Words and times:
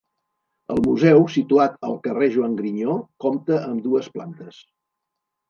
El 0.75 0.79
museu, 0.85 1.19
situat 1.33 1.77
al 1.89 1.93
carrer 2.07 2.31
Joan 2.37 2.57
Grinyó, 2.63 2.97
compta 3.27 3.61
amb 3.69 3.87
dues 3.91 4.11
plantes. 4.17 4.61